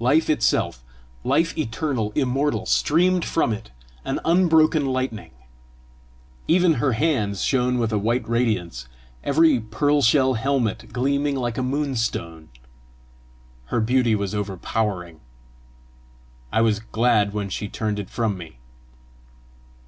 [0.00, 0.82] Life itself,
[1.22, 3.70] life eternal, immortal, streamed from it,
[4.04, 5.30] an unbroken lightning.
[6.48, 8.88] Even her hands shone with a white radiance,
[9.22, 12.48] every "pearl shell helmet" gleaming like a moonstone.
[13.66, 15.20] Her beauty was overpowering;
[16.50, 18.58] I was glad when she turned it from me.